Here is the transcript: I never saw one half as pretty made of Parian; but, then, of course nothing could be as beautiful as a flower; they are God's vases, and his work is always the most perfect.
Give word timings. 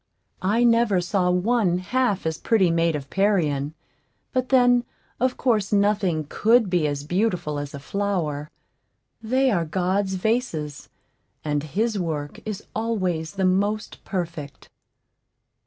I 0.41 0.63
never 0.63 0.99
saw 0.99 1.29
one 1.29 1.77
half 1.77 2.25
as 2.25 2.39
pretty 2.39 2.71
made 2.71 2.95
of 2.95 3.11
Parian; 3.11 3.75
but, 4.33 4.49
then, 4.49 4.83
of 5.19 5.37
course 5.37 5.71
nothing 5.71 6.25
could 6.27 6.71
be 6.71 6.87
as 6.87 7.03
beautiful 7.03 7.59
as 7.59 7.75
a 7.75 7.79
flower; 7.79 8.49
they 9.21 9.51
are 9.51 9.63
God's 9.63 10.15
vases, 10.15 10.89
and 11.45 11.61
his 11.61 11.99
work 11.99 12.39
is 12.47 12.65
always 12.73 13.33
the 13.33 13.45
most 13.45 14.03
perfect. 14.03 14.69